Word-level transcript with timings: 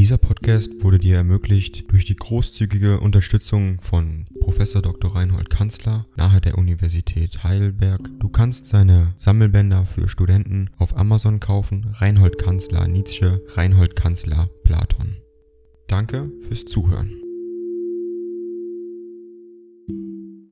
Dieser 0.00 0.16
Podcast 0.16 0.82
wurde 0.82 0.98
dir 0.98 1.16
ermöglicht 1.16 1.92
durch 1.92 2.06
die 2.06 2.16
großzügige 2.16 3.00
Unterstützung 3.00 3.82
von 3.82 4.24
Professor 4.40 4.80
Dr. 4.80 5.14
Reinhold 5.14 5.50
Kanzler 5.50 6.06
nahe 6.16 6.40
der 6.40 6.56
Universität 6.56 7.44
Heidelberg. 7.44 8.08
Du 8.18 8.30
kannst 8.30 8.64
seine 8.64 9.12
Sammelbänder 9.18 9.84
für 9.84 10.08
Studenten 10.08 10.70
auf 10.78 10.96
Amazon 10.96 11.38
kaufen. 11.38 11.92
Reinhold 11.92 12.38
Kanzler 12.38 12.88
Nietzsche, 12.88 13.44
Reinhold 13.48 13.94
Kanzler 13.94 14.48
Platon. 14.64 15.18
Danke 15.86 16.32
fürs 16.48 16.64
Zuhören. 16.64 17.10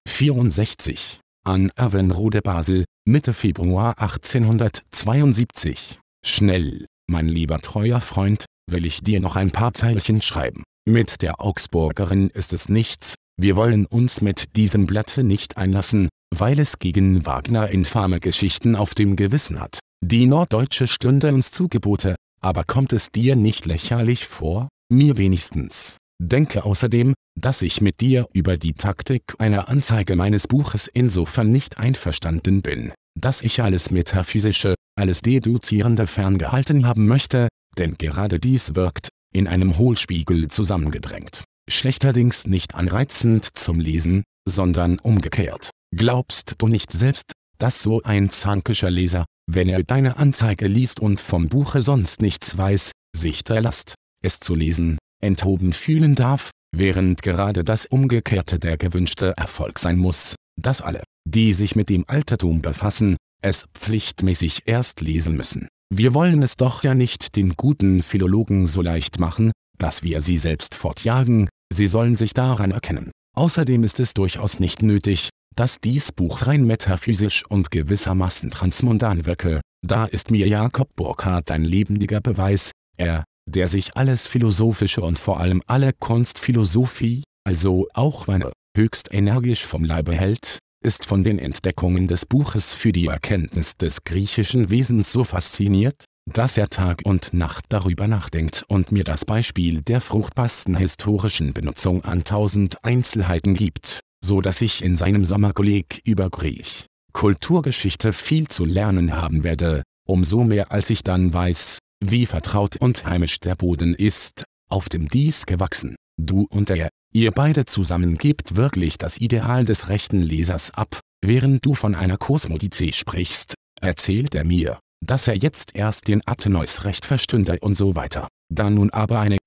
64 0.07 1.21
an 1.45 1.71
Avenrode 1.75 2.43
Basel, 2.43 2.85
Mitte 3.07 3.33
Februar 3.33 3.99
1872. 3.99 5.99
Schnell, 6.23 6.85
mein 7.07 7.29
lieber 7.29 7.61
treuer 7.61 8.03
Freund, 8.03 8.45
will 8.71 8.85
ich 8.85 9.03
dir 9.03 9.21
noch 9.21 9.37
ein 9.37 9.51
paar 9.51 9.73
Zeilchen 9.73 10.23
schreiben. 10.23 10.63
Mit 10.89 11.23
der 11.23 11.41
Augsburgerin 11.41 12.31
ist 12.31 12.53
es 12.53 12.69
nichts, 12.69 13.15
wir 13.41 13.57
wollen 13.57 13.87
uns 13.87 14.21
mit 14.21 14.57
diesem 14.57 14.87
Blatte 14.87 15.23
nicht 15.23 15.57
einlassen, 15.57 16.09
weil 16.35 16.59
es 16.59 16.79
gegen 16.79 17.25
Wagner 17.25 17.69
infame 17.69 18.21
Geschichten 18.21 18.75
auf 18.75 18.95
dem 18.95 19.17
Gewissen 19.17 19.61
hat. 19.61 19.79
Die 20.05 20.27
Norddeutsche 20.27 20.87
stünde 20.87 21.33
uns 21.33 21.51
zu 21.51 21.69
Gebote, 21.69 22.17
aber 22.41 22.65
kommt 22.65 22.93
es 22.93 23.11
dir 23.11 23.37
nicht 23.37 23.67
lächerlich 23.67 24.27
vor? 24.27 24.69
Mir 24.91 25.17
wenigstens. 25.17 25.97
Denke 26.21 26.65
außerdem, 26.65 27.15
dass 27.39 27.63
ich 27.63 27.81
mit 27.81 28.01
dir 28.01 28.27
über 28.33 28.57
die 28.57 28.75
Taktik 28.75 29.23
einer 29.39 29.69
Anzeige 29.69 30.17
meines 30.17 30.49
Buches 30.49 30.89
insofern 30.89 31.51
nicht 31.51 31.79
einverstanden 31.79 32.63
bin, 32.63 32.93
dass 33.19 33.43
ich 33.43 33.63
alles 33.63 33.91
Metaphysische, 33.91 34.75
alles 34.97 35.23
Deduzierende 35.23 36.09
ferngehalten 36.09 36.87
haben 36.87 37.07
möchte, 37.07 37.49
denn 37.79 37.97
gerade 37.97 38.41
dies 38.41 38.75
wirkt, 38.75 39.09
in 39.33 39.47
einem 39.47 39.79
Hohlspiegel 39.79 40.49
zusammengedrängt, 40.49 41.45
schlechterdings 41.71 42.47
nicht 42.47 42.75
anreizend 42.75 43.45
zum 43.45 43.79
Lesen, 43.81 44.25
sondern 44.49 44.99
umgekehrt. 44.99 45.71
Glaubst 45.95 46.55
du 46.59 46.69
nicht 46.69 46.93
selbst, 46.93 47.33
dass 47.59 47.83
so 47.83 48.03
ein 48.03 48.31
zankischer 48.31 48.91
Leser, 48.91 49.25
wenn 49.51 49.69
er 49.69 49.83
deine 49.83 50.17
Anzeige 50.17 50.67
liest 50.67 51.01
und 51.01 51.21
vom 51.21 51.49
Buche 51.49 51.83
sonst 51.83 52.21
nichts 52.21 52.57
weiß, 52.57 52.93
sich 53.17 53.45
der 53.45 53.63
Last, 53.63 53.95
es 54.23 54.41
zu 54.41 54.55
lesen, 54.55 54.99
enthoben 55.23 55.73
fühlen 55.73 56.15
darf, 56.15 56.51
während 56.75 57.23
gerade 57.23 57.65
das 57.65 57.87
Umgekehrte 57.87 58.59
der 58.59 58.77
gewünschte 58.77 59.35
Erfolg 59.37 59.79
sein 59.79 59.99
muss, 59.99 60.37
dass 60.61 60.81
alle, 60.81 61.03
die 61.27 61.53
sich 61.53 61.77
mit 61.77 61.89
dem 61.89 62.05
Altertum 62.07 62.63
befassen, 62.63 63.17
es 63.43 63.67
pflichtmäßig 63.75 64.63
erst 64.67 65.01
lesen 65.01 65.37
müssen. 65.37 65.69
Wir 65.91 66.13
wollen 66.13 66.43
es 66.43 66.57
doch 66.57 66.83
ja 66.83 66.95
nicht 66.95 67.35
den 67.35 67.55
guten 67.57 68.03
Philologen 68.03 68.67
so 68.67 68.83
leicht 68.83 69.19
machen, 69.19 69.53
dass 69.79 70.03
wir 70.03 70.21
sie 70.21 70.37
selbst 70.37 70.75
fortjagen, 70.75 71.49
sie 71.73 71.87
sollen 71.87 72.15
sich 72.15 72.35
daran 72.35 72.73
erkennen. 72.73 73.11
Außerdem 73.35 73.85
ist 73.85 73.99
es 73.99 74.13
durchaus 74.13 74.61
nicht 74.61 74.83
nötig, 74.83 75.31
dass 75.57 75.81
dies 75.81 76.13
Buch 76.13 76.47
rein 76.47 76.65
metaphysisch 76.65 77.45
und 77.49 77.71
gewissermaßen 77.71 78.51
transmundan 78.51 79.25
wirke, 79.27 79.61
da 79.85 80.05
ist 80.05 80.31
mir 80.31 80.47
Jakob 80.47 80.95
Burckhardt 80.95 81.51
ein 81.51 81.65
lebendiger 81.65 82.21
Beweis, 82.21 82.73
er, 82.97 83.25
der 83.49 83.69
sich 83.69 83.97
alles 83.97 84.27
Philosophische 84.27 85.01
und 85.01 85.19
vor 85.19 85.41
allem 85.41 85.63
alle 85.67 85.93
Kunstphilosophie, 85.93 87.25
also 87.45 87.89
auch 87.95 88.27
meine, 88.27 88.53
höchst 88.77 89.13
energisch 89.13 89.65
vom 89.65 89.85
Leibe 89.85 90.15
hält, 90.15 90.59
ist 90.85 91.07
von 91.07 91.25
den 91.25 91.39
Entdeckungen 91.39 92.07
des 92.07 92.25
Buches 92.25 92.73
für 92.73 92.93
die 92.93 93.07
Erkenntnis 93.07 93.77
des 93.77 94.05
griechischen 94.05 94.71
Wesens 94.71 95.13
so 95.13 95.25
fasziniert, 95.25 96.05
dass 96.33 96.57
er 96.57 96.69
Tag 96.69 97.03
und 97.05 97.33
Nacht 97.33 97.65
darüber 97.69 98.07
nachdenkt 98.07 98.65
und 98.69 98.93
mir 98.93 99.05
das 99.05 99.25
Beispiel 99.25 99.81
der 99.83 100.01
fruchtbarsten 100.01 100.77
historischen 100.77 101.53
Benutzung 101.53 102.05
an 102.05 102.25
tausend 102.25 102.85
Einzelheiten 102.85 103.55
gibt, 103.55 104.01
so 104.25 104.41
dass 104.41 104.61
ich 104.61 104.85
in 104.85 104.97
seinem 104.97 105.25
Sommerkolleg 105.25 106.03
über 106.05 106.31
Griech, 106.31 106.87
Kulturgeschichte 107.13 108.13
viel 108.13 108.49
zu 108.49 108.65
lernen 108.65 109.17
haben 109.17 109.43
werde, 109.43 109.83
umso 110.07 110.45
mehr 110.45 110.71
als 110.71 110.91
ich 110.91 111.03
dann 111.03 111.33
weiß, 111.33 111.79
wie 112.05 112.27
vertraut 112.27 112.77
und 112.77 113.05
heimisch 113.05 113.41
der 113.41 113.57
Boden 113.57 113.95
ist, 113.95 114.45
auf 114.69 114.89
dem 114.89 115.09
dies 115.09 115.47
gewachsen, 115.47 115.97
du 116.19 116.47
und 116.51 116.71
er, 116.71 116.91
Ihr 117.15 117.31
beide 117.33 117.65
zusammen 117.65 118.19
gebt 118.19 118.55
wirklich 118.55 118.99
das 118.99 119.17
Ideal 119.19 119.65
des 119.65 119.89
rechten 119.89 120.21
Lesers 120.21 120.71
ab. 120.73 121.01
Während 121.25 121.65
du 121.65 121.75
von 121.75 121.95
einer 121.95 122.19
Kosmodizee 122.19 122.93
sprichst, 122.93 123.55
erzählt 123.81 124.35
er 124.35 124.45
mir, 124.45 124.79
dass 125.05 125.27
er 125.27 125.37
jetzt 125.37 125.75
erst 125.75 126.07
den 126.07 126.21
Atheneus 126.27 126.85
recht 126.85 127.07
verstünde 127.07 127.57
und 127.63 127.77
so 127.77 127.97
weiter. 127.97 128.29
Da 128.53 128.69
nun 128.69 128.91
aber 128.91 129.21
eine 129.21 129.39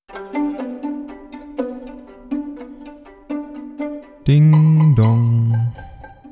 Ding 4.28 4.96
dong. 4.96 5.74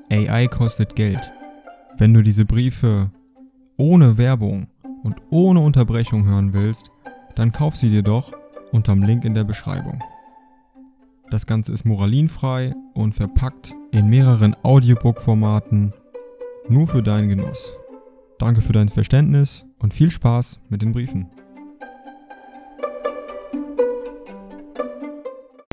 AI 0.09 0.47
kostet 0.47 0.95
Geld. 0.95 1.31
Wenn 1.97 2.13
du 2.13 2.23
diese 2.23 2.45
Briefe 2.45 3.11
ohne 3.77 4.17
Werbung 4.17 4.67
und 5.03 5.15
ohne 5.29 5.59
Unterbrechung 5.59 6.25
hören 6.25 6.53
willst, 6.53 6.89
dann 7.35 7.51
kauf 7.51 7.75
sie 7.75 7.89
dir 7.89 8.03
doch 8.03 8.33
unterm 8.71 9.03
Link 9.03 9.25
in 9.25 9.35
der 9.35 9.43
Beschreibung. 9.43 10.01
Das 11.31 11.45
Ganze 11.45 11.71
ist 11.71 11.85
moralinfrei 11.85 12.73
und 12.93 13.13
verpackt 13.13 13.73
in 13.91 14.09
mehreren 14.09 14.55
Audiobook-Formaten 14.63 15.93
nur 16.67 16.87
für 16.87 17.03
deinen 17.03 17.29
Genuss. 17.29 17.73
Danke 18.39 18.61
für 18.61 18.73
dein 18.73 18.89
Verständnis 18.89 19.65
und 19.79 19.93
viel 19.93 20.11
Spaß 20.11 20.59
mit 20.69 20.81
den 20.81 20.91
Briefen. 20.91 21.29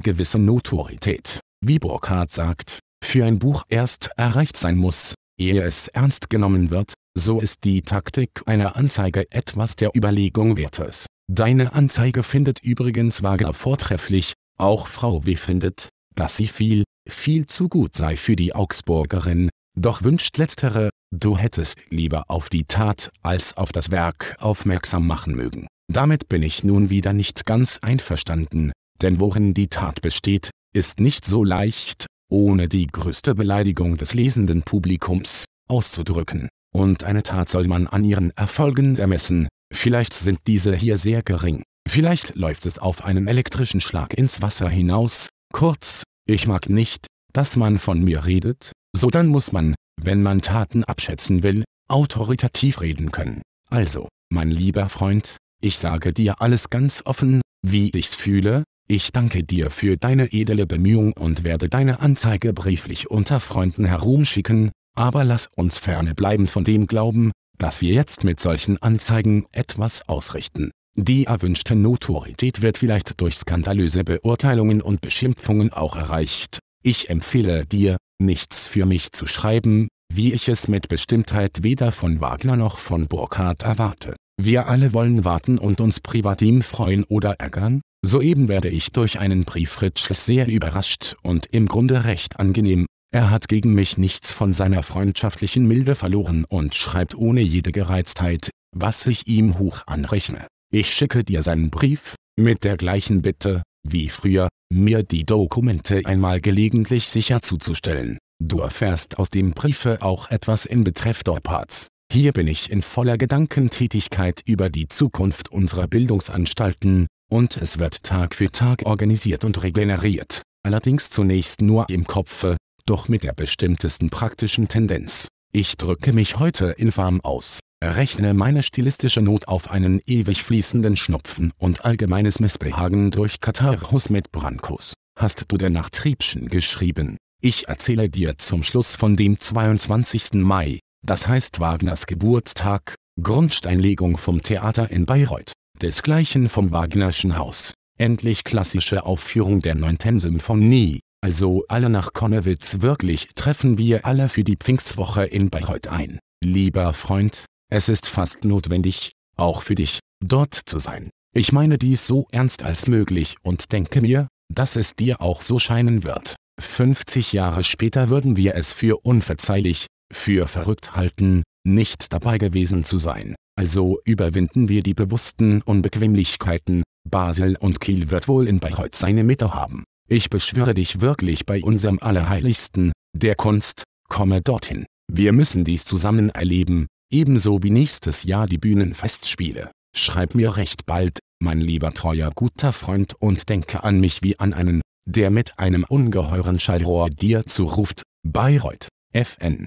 gewisse 0.07 0.39
Notorität, 0.39 1.41
wie 1.61 1.81
Burkhardt 1.81 2.31
sagt, 2.31 2.79
für 3.03 3.25
ein 3.25 3.41
Buch 3.41 3.65
erst 3.69 4.09
erreicht 4.17 4.57
sein 4.57 4.77
muss, 4.77 5.17
ehe 5.37 5.61
es 5.63 5.89
ernst 5.89 6.31
genommen 6.31 6.71
wird, 6.71 6.95
so 7.19 7.41
ist 7.41 7.65
die 7.65 7.83
Taktik 7.83 8.31
einer 8.47 8.77
Anzeige 8.77 9.27
etwas 9.33 9.75
der 9.75 9.91
Überlegung 9.97 10.57
wertes. 10.57 11.07
Deine 11.29 11.73
Anzeige 11.73 12.23
findet 12.23 12.63
übrigens 12.63 13.25
Wagner 13.25 13.53
vortrefflich, 13.53 14.35
auch 14.59 14.87
Frau 14.87 15.25
W. 15.27 15.37
findet, 15.37 15.89
dass 16.15 16.37
sie 16.37 16.49
viel, 16.49 16.85
viel 17.09 17.47
zu 17.47 17.69
gut 17.69 17.95
sei 17.95 18.17
für 18.17 18.37
die 18.37 18.55
Augsburgerin, 18.55 19.51
doch 19.79 20.03
wünscht 20.03 20.39
letztere, 20.39 20.91
du 21.15 21.37
hättest 21.37 21.91
lieber 21.91 22.25
auf 22.29 22.49
die 22.49 22.65
Tat 22.65 23.11
als 23.23 23.57
auf 23.57 23.73
das 23.73 23.91
Werk 23.91 24.37
aufmerksam 24.41 25.07
machen 25.07 25.35
mögen. 25.35 25.67
Damit 25.93 26.29
bin 26.29 26.43
ich 26.43 26.65
nun 26.65 26.91
wieder 26.91 27.13
nicht 27.13 27.47
ganz 27.47 27.79
einverstanden, 27.83 28.73
denn 29.03 29.21
worin 29.21 29.55
die 29.55 29.69
Tat 29.69 30.01
besteht, 30.01 30.51
ist 30.75 31.01
nicht 31.01 31.25
so 31.25 31.45
leicht, 31.45 32.07
ohne 32.31 32.69
die 32.69 32.87
größte 32.87 33.35
Beleidigung 33.35 33.97
des 33.97 34.15
lesenden 34.15 34.63
Publikums, 34.63 35.45
auszudrücken, 35.69 36.49
und 36.75 37.05
eine 37.05 37.23
Tat 37.23 37.49
soll 37.49 37.69
man 37.69 37.87
an 37.87 38.05
ihren 38.05 38.31
Erfolgen 38.33 38.97
ermessen, 38.97 39.49
vielleicht 39.73 40.13
sind 40.13 40.41
diese 40.47 40.75
hier 40.75 40.97
sehr 40.97 41.23
gering. 41.23 41.63
Vielleicht 41.87 42.37
läuft 42.37 42.67
es 42.67 42.79
auf 42.79 43.05
einen 43.05 43.29
elektrischen 43.29 43.81
Schlag 43.81 44.13
ins 44.15 44.43
Wasser 44.43 44.69
hinaus, 44.69 45.29
kurz, 45.53 46.03
ich 46.29 46.47
mag 46.47 46.69
nicht, 46.69 47.07
dass 47.33 47.57
man 47.57 47.79
von 47.79 48.03
mir 48.03 48.27
redet, 48.27 48.73
so 48.95 49.09
dann 49.09 49.29
muss 49.29 49.53
man, 49.53 49.75
wenn 50.03 50.23
man 50.23 50.43
Taten 50.43 50.85
abschätzen 50.85 51.43
will, 51.43 51.65
autoritativ 51.89 52.81
reden 52.81 53.13
können. 53.13 53.43
Also, 53.71 54.09
mein 54.31 54.51
lieber 54.51 54.89
Freund, 54.89 55.37
ich 55.63 55.79
sage 55.79 56.13
dir 56.13 56.41
alles 56.43 56.71
ganz 56.71 57.03
offen, 57.05 57.41
wie 57.63 57.91
ich's 57.91 58.15
fühle, 58.15 58.65
ich 58.89 59.13
danke 59.13 59.45
dir 59.45 59.71
für 59.71 59.97
deine 59.97 60.33
edle 60.33 60.67
Bemühung 60.67 61.13
und 61.13 61.45
werde 61.45 61.69
deine 61.69 62.01
Anzeige 62.01 62.53
brieflich 62.53 63.11
unter 63.11 63.41
Freunden 63.41 63.85
herumschicken, 63.85 64.71
aber 64.97 65.25
lass 65.25 65.49
uns 65.57 65.79
ferne 65.79 66.15
bleiben 66.15 66.49
von 66.49 66.65
dem 66.65 66.87
Glauben, 66.87 67.33
dass 67.59 67.81
wir 67.81 67.93
jetzt 67.93 68.25
mit 68.25 68.41
solchen 68.41 68.81
Anzeigen 68.83 69.47
etwas 69.53 70.09
ausrichten. 70.09 70.71
Die 70.99 71.25
erwünschte 71.25 71.77
Notorität 71.77 72.63
wird 72.63 72.79
vielleicht 72.79 73.21
durch 73.21 73.37
skandalöse 73.37 74.03
Beurteilungen 74.03 74.81
und 74.81 75.03
Beschimpfungen 75.03 75.71
auch 75.71 75.95
erreicht. 75.95 76.59
Ich 76.83 77.11
empfehle 77.11 77.67
dir, 77.67 77.99
nichts 78.19 78.67
für 78.67 78.87
mich 78.87 79.13
zu 79.13 79.27
schreiben, 79.27 79.89
wie 80.11 80.33
ich 80.33 80.49
es 80.49 80.69
mit 80.69 80.89
Bestimmtheit 80.89 81.63
weder 81.63 81.93
von 81.93 82.23
Wagner 82.23 82.57
noch 82.57 82.79
von 82.79 83.09
Burckhardt 83.09 83.63
erwarte. 83.63 84.17
Wir 84.41 84.69
alle 84.69 84.95
wollen 84.95 85.25
warten 85.27 85.59
und 85.59 85.83
uns 85.83 86.01
privatim 86.01 86.63
freuen 86.63 87.05
oder 87.05 87.41
ärgern. 87.41 87.83
Soeben 88.03 88.49
werde 88.49 88.71
ich 88.71 88.91
durch 88.91 89.19
einen 89.19 89.45
Brief 89.45 89.71
Fritschs 89.71 90.25
sehr 90.25 90.49
überrascht 90.49 91.17
und 91.23 91.45
im 91.53 91.67
Grunde 91.67 92.05
recht 92.05 92.41
angenehm. 92.41 92.87
Er 93.13 93.31
hat 93.31 93.49
gegen 93.49 93.75
mich 93.75 93.99
nichts 93.99 94.33
von 94.33 94.55
seiner 94.55 94.83
freundschaftlichen 94.83 95.67
Milde 95.67 95.95
verloren 95.95 96.47
und 96.49 96.75
schreibt 96.75 97.15
ohne 97.15 97.43
jede 97.43 97.73
Gereiztheit, 97.73 98.49
was 98.75 99.07
ich 99.07 99.27
ihm 99.27 99.59
hoch 99.59 99.83
anrechne. 99.87 100.47
Ich 100.73 100.93
schicke 100.93 101.25
dir 101.25 101.43
seinen 101.43 101.71
Brief, 101.71 102.15
mit 102.39 102.65
der 102.65 102.77
gleichen 102.77 103.23
Bitte, 103.23 103.63
wie 103.87 104.09
früher, 104.09 104.49
mir 104.73 105.03
die 105.03 105.25
Dokumente 105.25 106.03
einmal 106.05 106.41
gelegentlich 106.41 107.09
sicher 107.09 107.41
zuzustellen. 107.41 108.19
Du 108.43 108.61
erfährst 108.61 109.19
aus 109.19 109.31
dem 109.31 109.53
Briefe 109.53 110.03
auch 110.03 110.31
etwas 110.31 110.67
in 110.67 110.85
Betreff 110.85 111.23
Dorparts. 111.23 111.87
Hier 112.13 112.33
bin 112.33 112.47
ich 112.47 112.71
in 112.71 112.83
voller 112.83 113.17
Gedankentätigkeit 113.17 114.43
über 114.45 114.69
die 114.69 114.89
Zukunft 114.89 115.51
unserer 115.51 115.87
Bildungsanstalten, 115.87 117.07
und 117.31 117.57
es 117.57 117.79
wird 117.79 118.03
Tag 118.03 118.35
für 118.35 118.51
Tag 118.51 118.83
organisiert 118.85 119.45
und 119.45 119.63
regeneriert, 119.63 120.43
allerdings 120.65 121.11
zunächst 121.11 121.63
nur 121.63 121.89
im 121.89 122.07
Kopfe, 122.07 122.57
doch 122.87 123.09
mit 123.09 123.25
der 123.25 123.33
bestimmtesten 123.33 124.11
praktischen 124.11 124.69
Tendenz. 124.69 125.29
Ich 125.53 125.77
drücke 125.77 126.13
mich 126.13 126.39
heute 126.39 126.67
infam 126.67 127.21
aus, 127.23 127.61
rechne 127.83 128.35
meine 128.35 128.63
stilistische 128.63 129.21
Not 129.21 129.49
auf 129.49 129.71
einen 129.71 130.01
ewig 130.07 130.43
fließenden 130.43 130.97
Schnupfen 130.97 131.53
und 131.59 131.85
allgemeines 131.85 132.41
Missbehagen 132.41 133.11
durch 133.11 133.41
Katharchus 133.41 134.11
mit 134.11 134.33
Brancos. 134.33 134.95
Hast 135.19 135.45
du 135.49 135.57
denn 135.57 135.73
nach 135.73 135.91
Triebschen 135.91 136.49
geschrieben? 136.49 137.17
Ich 137.43 137.69
erzähle 137.69 138.09
dir 138.09 138.39
zum 138.39 138.63
Schluss 138.63 138.97
von 138.97 139.17
dem 139.17 139.39
22. 139.39 140.35
Mai, 140.35 140.81
das 141.05 141.27
heißt 141.27 141.61
Wagners 141.61 142.07
Geburtstag, 142.07 142.95
Grundsteinlegung 143.23 144.17
vom 144.17 144.43
Theater 144.43 144.91
in 144.91 145.07
Bayreuth, 145.07 145.53
desgleichen 145.81 146.49
vom 146.49 146.71
Wagnerschen 146.71 147.37
Haus, 147.37 147.75
endlich 147.99 148.45
klassische 148.45 149.05
Aufführung 149.05 149.61
der 149.61 149.75
9. 149.75 150.19
Symphonie, 150.19 151.01
also 151.23 151.65
alle 151.69 151.89
nach 151.89 152.13
Konnewitz 152.13 152.81
wirklich 152.81 153.29
treffen 153.35 153.79
wir 153.79 154.05
alle 154.07 154.29
für 154.29 154.45
die 154.45 154.57
Pfingstwoche 154.57 155.25
in 155.25 155.51
Bayreuth 155.51 155.89
ein. 155.89 156.19
Lieber 156.45 156.93
Freund, 156.93 157.47
es 157.71 157.89
ist 157.89 158.07
fast 158.07 158.45
notwendig, 158.45 159.13
auch 159.37 159.63
für 159.63 159.75
dich, 159.75 160.01
dort 160.25 160.55
zu 160.55 160.79
sein. 160.79 161.11
Ich 161.35 161.53
meine 161.53 161.79
dies 161.79 162.07
so 162.07 162.27
ernst 162.31 162.63
als 162.63 162.87
möglich 162.87 163.37
und 163.43 163.73
denke 163.73 164.01
mir, 164.01 164.29
dass 164.53 164.77
es 164.77 164.95
dir 164.95 165.21
auch 165.21 165.43
so 165.43 165.59
scheinen 165.59 166.05
wird. 166.05 166.37
50 166.61 167.33
Jahre 167.33 167.65
später 167.65 168.09
würden 168.09 168.37
wir 168.37 168.55
es 168.55 168.73
für 168.73 169.05
unverzeihlich, 169.05 169.87
für 170.13 170.47
verrückt 170.47 170.97
halten, 170.97 171.43
nicht 171.65 172.13
dabei 172.13 172.39
gewesen 172.39 172.85
zu 172.85 172.97
sein. 172.97 173.35
Also 173.59 173.99
überwinden 174.05 174.69
wir 174.69 174.83
die 174.83 174.95
bewussten 174.95 175.63
Unbequemlichkeiten, 175.63 176.83
Basel 177.09 177.57
und 177.57 177.81
Kiel 177.81 178.11
wird 178.11 178.29
wohl 178.29 178.49
in 178.49 178.61
Bayreuth 178.61 178.95
seine 178.95 179.25
Mitte 179.25 179.55
haben. 179.55 179.85
Ich 180.09 180.31
beschwöre 180.31 180.75
dich 180.75 181.01
wirklich 181.01 181.47
bei 181.47 181.63
unserem 181.63 181.99
Allerheiligsten, 181.99 182.93
der 183.15 183.35
Kunst, 183.35 183.85
komme 184.09 184.41
dorthin. 184.41 184.87
Wir 185.13 185.33
müssen 185.33 185.65
dies 185.65 185.85
zusammen 185.85 186.31
erleben, 186.31 186.87
ebenso 187.11 187.63
wie 187.63 187.71
nächstes 187.71 188.25
Jahr 188.25 188.47
die 188.47 188.59
Bühnenfestspiele. 188.59 189.71
Schreib 189.95 190.35
mir 190.35 190.57
recht 190.57 190.87
bald, 190.87 191.19
mein 191.41 191.61
lieber 191.61 191.93
treuer 191.93 192.31
guter 192.35 192.73
Freund 192.73 193.15
und 193.19 193.49
denke 193.49 193.85
an 193.85 194.01
mich 194.01 194.23
wie 194.23 194.39
an 194.39 194.53
einen, 194.53 194.83
der 195.09 195.31
mit 195.31 195.59
einem 195.59 195.85
ungeheuren 195.89 196.61
Schallrohr 196.61 197.11
dir 197.11 197.47
zuruft, 197.47 198.03
Bayreuth, 198.27 198.89
FN. 199.13 199.67